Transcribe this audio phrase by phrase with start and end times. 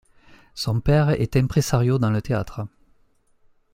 [0.55, 2.61] Son père est imprésario dans le théâtre.